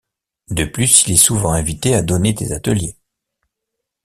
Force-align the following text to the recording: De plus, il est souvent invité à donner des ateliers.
De 0.49 0.65
plus, 0.65 1.05
il 1.05 1.13
est 1.13 1.15
souvent 1.15 1.51
invité 1.51 1.93
à 1.93 2.01
donner 2.01 2.33
des 2.33 2.53
ateliers. 2.53 2.95